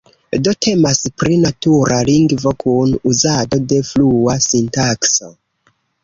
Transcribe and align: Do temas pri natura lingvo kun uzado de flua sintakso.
Do 0.45 0.51
temas 0.67 0.99
pri 1.23 1.35
natura 1.41 1.97
lingvo 2.07 2.53
kun 2.63 2.95
uzado 3.11 3.59
de 3.73 3.77
flua 3.91 4.39
sintakso. 4.47 5.29